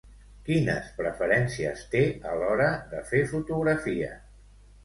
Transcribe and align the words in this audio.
Quines 0.45 0.87
preferències 1.01 1.85
té 1.93 2.03
a 2.31 2.33
l'hora 2.39 2.71
de 2.95 3.05
fer 3.13 3.25
fotografia? 3.35 4.13